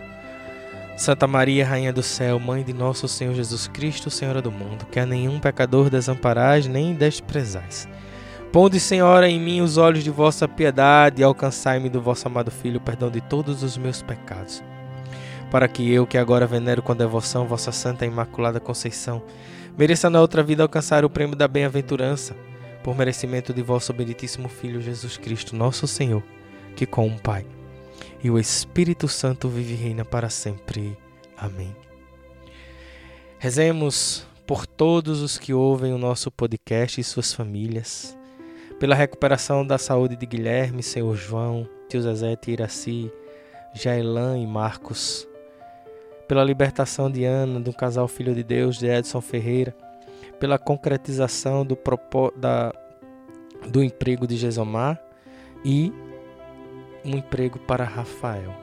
[0.95, 4.99] Santa Maria, Rainha do Céu, Mãe de nosso Senhor Jesus Cristo, Senhora do mundo, que
[4.99, 7.87] a nenhum pecador desamparais nem desprezais.
[8.51, 12.77] Ponde, Senhora, em mim os olhos de vossa piedade e alcançai-me do vosso amado Filho
[12.77, 14.63] o perdão de todos os meus pecados.
[15.51, 19.23] Para que eu, que agora venero com devoção vossa Santa e Imaculada Conceição,
[19.77, 22.35] mereça na outra vida alcançar o prêmio da bem-aventurança,
[22.83, 26.23] por merecimento de vosso benditíssimo Filho Jesus Cristo, nosso Senhor,
[26.75, 27.45] que com o Pai
[28.23, 30.97] e o Espírito Santo vive e reina para sempre.
[31.37, 31.75] Amém.
[33.39, 38.17] Rezemos por todos os que ouvem o nosso podcast e suas famílias
[38.79, 43.11] pela recuperação da saúde de Guilherme, Senhor João, Tio Zezé, Iraci,
[43.73, 45.26] Jaelan e Marcos,
[46.27, 49.75] pela libertação de Ana, do casal Filho de Deus, de Edson Ferreira,
[50.39, 51.77] pela concretização do,
[52.35, 52.73] da,
[53.69, 55.01] do emprego de Gesomar
[55.63, 55.91] e
[57.03, 58.53] um emprego para Rafael.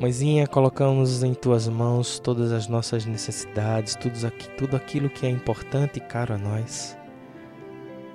[0.00, 5.30] Mãezinha, colocamos em tuas mãos todas as nossas necessidades, tudo, aqui, tudo aquilo que é
[5.30, 6.95] importante e caro a nós.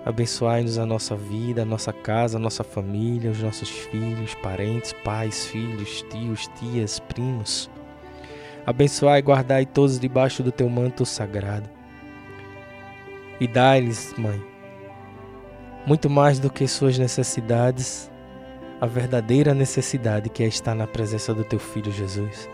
[0.04, 5.46] Abençoai-nos a nossa vida, a nossa casa, a nossa família, os nossos filhos, parentes, pais,
[5.46, 7.70] filhos, tios, tias, primos.
[8.66, 11.70] Abençoai e guardai todos debaixo do teu manto sagrado.
[13.40, 14.44] E dai-lhes, Mãe,
[15.86, 18.12] muito mais do que suas necessidades,
[18.80, 22.50] a verdadeira necessidade que é estar na presença do teu Filho Jesus.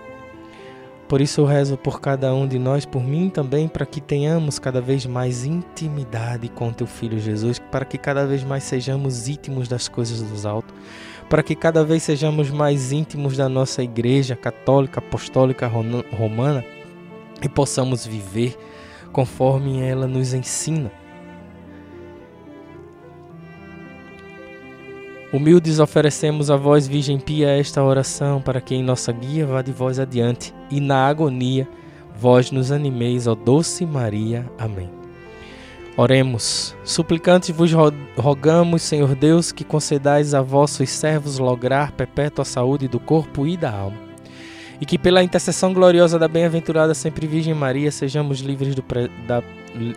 [1.07, 4.59] Por isso eu rezo por cada um de nós, por mim também, para que tenhamos
[4.59, 9.69] cada vez mais intimidade com teu Filho Jesus, para que cada vez mais sejamos íntimos
[9.69, 10.75] das coisas dos altos,
[11.29, 16.65] para que cada vez sejamos mais íntimos da nossa Igreja Católica Apostólica Romana
[17.41, 18.57] e possamos viver
[19.13, 20.91] conforme ela nos ensina.
[25.31, 29.73] Humildes oferecemos a vós, Virgem Pia, esta oração, para que em nossa guia vá de
[29.73, 31.67] vós adiante, e na agonia
[32.17, 34.49] vós nos animeis, ó doce Maria.
[34.57, 34.89] Amém.
[35.97, 36.73] Oremos.
[36.81, 37.71] Suplicantes vos
[38.15, 43.71] rogamos, Senhor Deus, que concedais a vossos servos lograr perpétua saúde do corpo e da
[43.71, 43.97] alma.
[44.79, 48.83] E que pela intercessão gloriosa da bem-aventurada sempre Virgem Maria sejamos livres, do
[49.27, 49.43] da,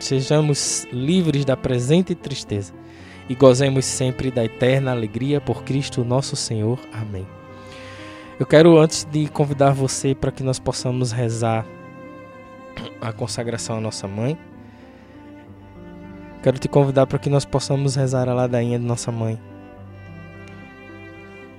[0.01, 2.72] sejamos livres da presente tristeza
[3.31, 6.81] e gozemos sempre da eterna alegria por Cristo nosso Senhor.
[6.93, 7.24] Amém.
[8.41, 11.64] Eu quero, antes de convidar você para que nós possamos rezar
[13.01, 14.37] a consagração à nossa mãe,
[16.43, 19.41] quero te convidar para que nós possamos rezar a ladainha de nossa mãe.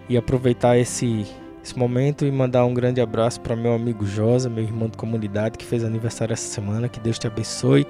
[0.09, 1.26] E aproveitar esse,
[1.63, 5.57] esse momento e mandar um grande abraço para meu amigo Josa, meu irmão de comunidade
[5.57, 6.89] que fez aniversário essa semana.
[6.89, 7.88] Que Deus te abençoe,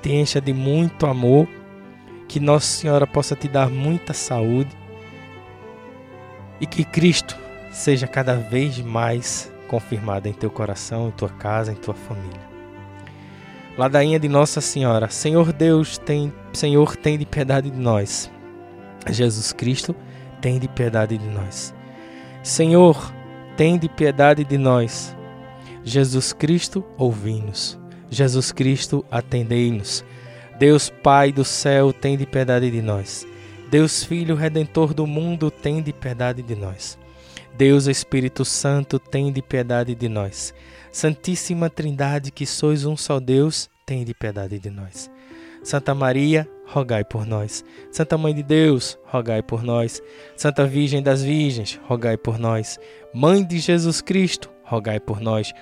[0.00, 1.48] te encha de muito amor
[2.28, 4.70] que Nossa Senhora possa te dar muita saúde
[6.60, 7.36] e que Cristo
[7.70, 12.46] seja cada vez mais confirmado em teu coração, em tua casa, em tua família.
[13.76, 18.30] Ladainha de Nossa Senhora, Senhor Deus, tem, Senhor, tem de piedade de nós.
[19.10, 19.94] Jesus Cristo,
[20.40, 21.74] tem de piedade de nós.
[22.42, 23.12] Senhor,
[23.56, 25.14] tende piedade de nós.
[25.84, 27.78] Jesus Cristo, ouvi-nos.
[28.08, 30.04] Jesus Cristo, atendei-nos.
[30.58, 33.26] Deus Pai do céu, tende piedade de nós.
[33.70, 36.98] Deus Filho Redentor do mundo, tende piedade de nós.
[37.58, 40.54] Deus Espírito Santo, tende piedade de nós.
[40.90, 45.10] Santíssima Trindade, que sois um só Deus, tende piedade de nós.
[45.62, 47.62] Santa Maria, rogai por nós.
[47.90, 50.00] Santa Mãe de Deus, rogai por nós.
[50.36, 52.78] Santa Virgem das Virgens, rogai por nós.
[53.12, 55.52] Mãe de Jesus Cristo, rogai por nós.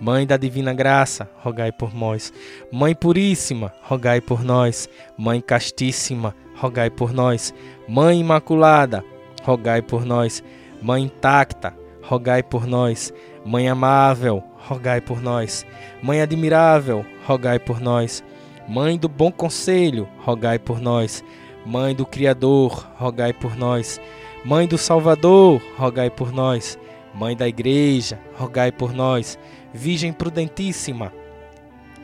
[0.00, 2.32] Mãe da Divina Graça, rogai por nós.
[2.72, 4.88] Mãe Puríssima, rogai por nós.
[5.16, 7.54] Mãe Castíssima, rogai por nós.
[7.88, 9.04] Mãe Imaculada,
[9.42, 10.42] rogai por nós.
[10.82, 13.12] Mãe Intacta, rogai por nós.
[13.44, 15.64] Mãe Amável, rogai por nós.
[16.02, 18.22] Mãe Admirável, rogai por nós.
[18.68, 21.22] Mãe do bom conselho, rogai por nós.
[21.64, 24.00] Mãe do Criador, rogai por nós.
[24.44, 26.78] Mãe do Salvador, rogai por nós.
[27.14, 29.38] Mãe da Igreja, rogai por nós.
[29.74, 31.12] Virgem prudentíssima,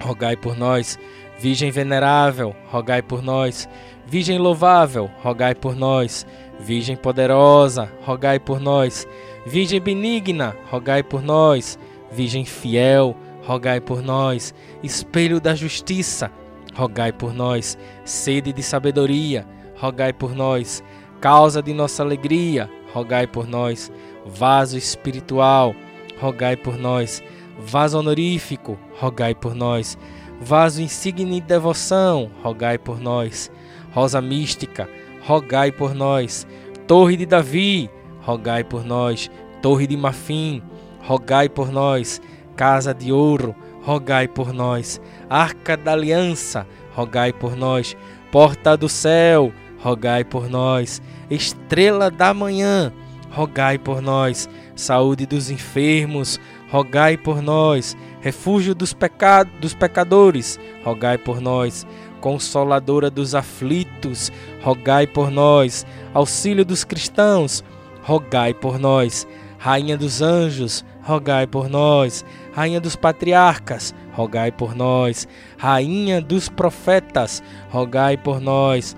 [0.03, 0.99] rogai por nós.
[1.39, 3.69] Virgem venerável, rogai por nós.
[4.07, 6.27] Virgem louvável, rogai por nós.
[6.59, 9.07] Virgem poderosa, rogai por nós.
[9.47, 11.79] Virgem benigna, rogai por nós.
[12.11, 14.53] Virgem fiel, rogai por nós.
[14.83, 16.31] Espelho da justiça,
[16.75, 17.79] rogai por nós.
[18.05, 19.47] Sede de sabedoria,
[19.77, 20.83] rogai por nós.
[21.21, 23.93] Causa de nossa alegria, rogai por nós.
[24.27, 25.73] Vaso espiritual,
[26.21, 27.23] rogai por nós.
[27.61, 29.99] Vaso honorífico, rogai por nós.
[30.41, 33.51] Vaso insigne de devoção, rogai por nós.
[33.93, 34.89] Rosa mística,
[35.23, 36.47] rogai por nós.
[36.87, 37.91] Torre de Davi,
[38.23, 39.31] rogai por nós.
[39.61, 40.63] Torre de Marfim,
[41.03, 42.21] rogai por nós.
[42.57, 45.01] Casa de ouro, rogai por nós.
[45.29, 47.97] Arca da Aliança, rogai por nós.
[48.33, 51.03] Porta do céu, rogai por nós.
[51.31, 52.93] Estrela da manhã,
[53.31, 54.49] rogai por nós.
[54.75, 56.41] Saúde dos enfermos,
[56.71, 57.97] rogai por nós.
[58.21, 61.87] Refúgio dos, peca dos pecadores, rogai por nós.
[62.21, 64.31] Consoladora dos aflitos,
[64.63, 65.87] rogai por nós.
[66.13, 67.65] Auxílio dos cristãos,
[68.03, 69.27] rogai por nós.
[69.59, 72.25] Rainha dos anjos, rogai por nós.
[72.53, 75.27] Rainha dos patriarcas, rogai por nós.
[75.59, 78.97] Rainha dos profetas, rogai por nós.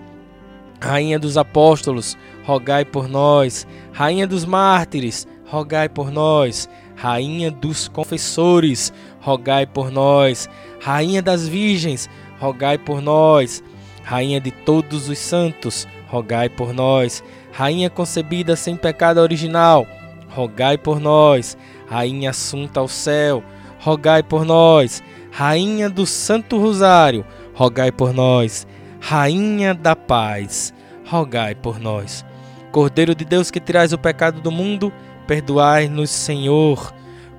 [0.80, 3.66] Rainha dos apóstolos, rogai por nós.
[3.92, 6.68] Rainha dos mártires, rogai por nós.
[6.96, 10.48] Rainha dos confessores, rogai por nós.
[10.80, 13.62] Rainha das virgens, rogai por nós.
[14.02, 17.22] Rainha de todos os santos, rogai por nós.
[17.52, 19.86] Rainha concebida sem pecado original,
[20.28, 21.56] rogai por nós.
[21.86, 23.42] Rainha assunta ao céu,
[23.78, 25.02] rogai por nós.
[25.30, 27.24] Rainha do Santo Rosário,
[27.54, 28.66] rogai por nós.
[29.00, 30.72] Rainha da paz,
[31.06, 32.24] rogai por nós.
[32.70, 34.92] Cordeiro de Deus que tirais o pecado do mundo,
[35.26, 36.92] perdoai-nos, Senhor.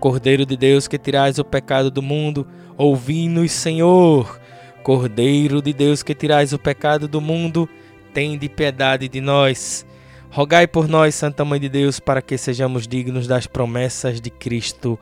[0.03, 2.45] Cordeiro de Deus que tirais o pecado do mundo,
[2.77, 4.38] ouvi-nos, Senhor.
[4.84, 7.69] Cordeiro de Deus que tirais o pecado do mundo,
[8.13, 9.86] tende piedade de nós.
[10.29, 14.99] Rogai por nós, Santa Mãe de Deus, para que sejamos dignos das promessas de Cristo.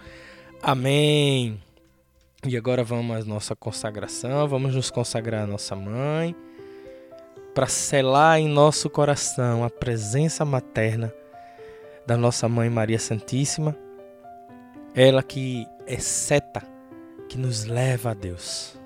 [0.62, 1.60] Amém.
[2.46, 6.36] E agora vamos à nossa consagração, vamos nos consagrar à nossa mãe,
[7.56, 11.12] para selar em nosso coração a presença materna
[12.06, 13.78] da nossa mãe Maria Santíssima,
[14.96, 16.62] ela que é seta
[17.30, 18.81] que nos leva a Deus.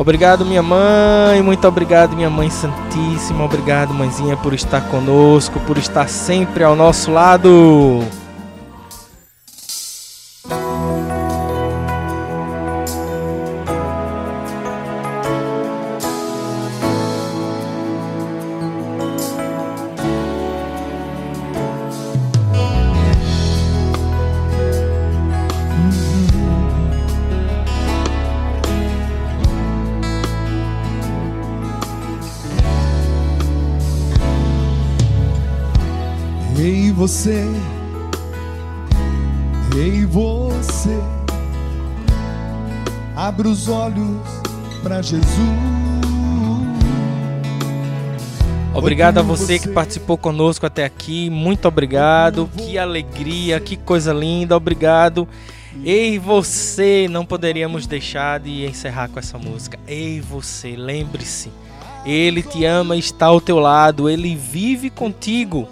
[0.00, 1.42] Obrigado, minha mãe.
[1.42, 3.44] Muito obrigado, minha mãe Santíssima.
[3.44, 8.02] Obrigado, mãezinha, por estar conosco, por estar sempre ao nosso lado.
[49.00, 51.30] Obrigado a você que participou conosco até aqui.
[51.30, 52.50] Muito obrigado.
[52.54, 54.54] Que alegria, que coisa linda.
[54.54, 55.26] Obrigado.
[55.82, 59.78] Ei você, não poderíamos deixar de encerrar com essa música.
[59.88, 61.50] Ei você, lembre-se.
[62.04, 64.06] Ele te ama está ao teu lado.
[64.06, 65.66] Ele vive contigo.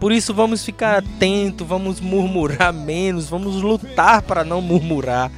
[0.00, 5.30] Por isso vamos ficar atentos, vamos murmurar menos, vamos lutar para não murmurar.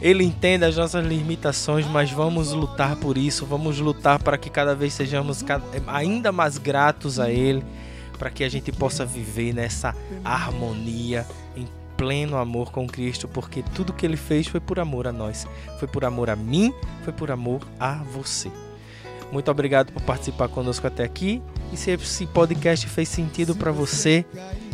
[0.00, 4.74] Ele entende as nossas limitações, mas vamos lutar por isso, vamos lutar para que cada
[4.74, 5.44] vez sejamos
[5.86, 7.64] ainda mais gratos a Ele,
[8.16, 9.94] para que a gente possa viver nessa
[10.24, 11.26] harmonia,
[11.56, 15.46] em pleno amor com Cristo, porque tudo que Ele fez foi por amor a nós,
[15.80, 16.72] foi por amor a mim,
[17.02, 18.50] foi por amor a você.
[19.32, 21.42] Muito obrigado por participar conosco até aqui.
[21.72, 24.24] E se esse podcast fez sentido para você,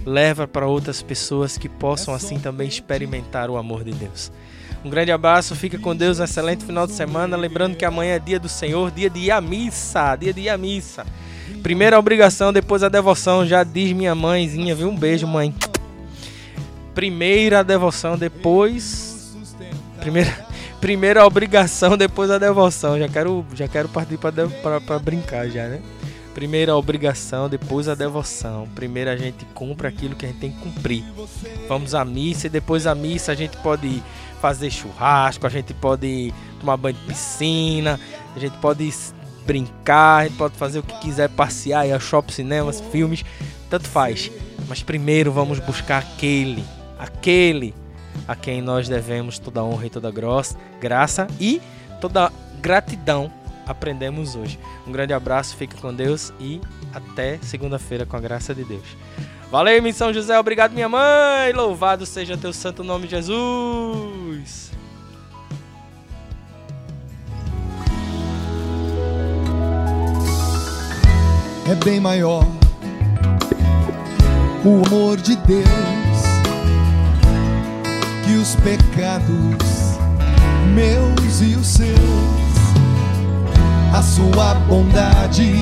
[0.06, 4.30] leva para outras pessoas que possam assim também experimentar o amor de Deus.
[4.84, 7.38] Um grande abraço, fica com Deus, um excelente final de semana.
[7.38, 10.48] Lembrando que amanhã é dia do Senhor, dia de ir à missa, dia de ir
[10.50, 11.06] à missa.
[11.62, 14.90] Primeira obrigação, depois a devoção, já diz minha mãezinha, viu?
[14.90, 15.54] Um beijo, mãe.
[16.94, 19.34] Primeira devoção, depois.
[19.98, 20.46] Primeira,
[20.82, 22.98] primeira obrigação, depois a devoção.
[22.98, 25.80] Já quero, já quero partir para brincar já, né?
[26.34, 28.68] Primeiro a obrigação, depois a devoção.
[28.74, 31.04] Primeiro a gente cumpre aquilo que a gente tem que cumprir.
[31.68, 34.02] Vamos à missa e depois a missa a gente pode
[34.44, 36.30] fazer churrasco, a gente pode
[36.60, 37.98] tomar banho de piscina,
[38.36, 38.92] a gente pode
[39.46, 43.24] brincar, a gente pode fazer o que quiser, passear, ir a shopping, cinemas, filmes,
[43.70, 44.30] tanto faz.
[44.68, 46.62] Mas primeiro vamos buscar aquele,
[46.98, 47.74] aquele
[48.28, 50.12] a quem nós devemos toda honra e toda
[50.78, 51.62] graça e
[51.98, 52.30] toda
[52.60, 53.32] gratidão
[53.66, 54.58] aprendemos hoje.
[54.86, 56.60] Um grande abraço, fica com Deus e
[56.92, 58.94] até segunda-feira com a graça de Deus.
[59.54, 61.52] Valeu, Missão José, obrigado minha mãe.
[61.54, 64.72] Louvado seja teu santo nome, Jesus.
[71.70, 72.44] É bem maior
[74.64, 75.64] o amor de Deus
[78.24, 80.00] que os pecados
[80.74, 81.94] meus e os seus
[83.94, 85.52] a sua bondade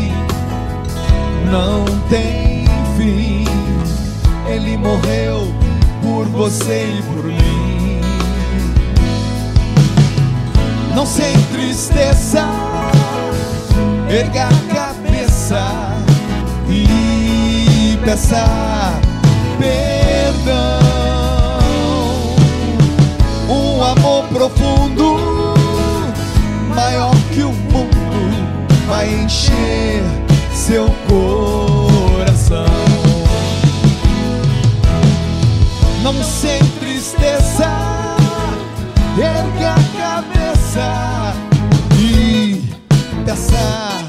[1.50, 2.64] não tem
[2.96, 3.31] fim.
[4.52, 5.48] Ele morreu
[6.02, 8.00] por você e por mim.
[10.94, 12.46] Não se entristeça,
[14.10, 15.62] erga a cabeça
[16.68, 19.00] e peça
[19.58, 20.82] perdão.
[23.48, 25.16] Um amor profundo,
[26.74, 30.02] maior que o mundo vai encher
[30.52, 32.81] seu coração.
[36.02, 37.70] não sem tristeza,
[39.16, 41.32] ergue a cabeça
[41.96, 42.60] e
[43.24, 44.04] peça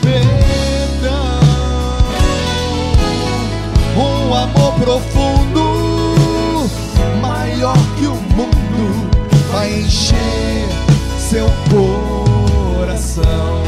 [0.00, 1.40] perdão.
[3.96, 6.70] Um amor profundo,
[7.20, 9.10] maior que o mundo,
[9.52, 10.68] vai encher
[11.18, 13.65] seu coração.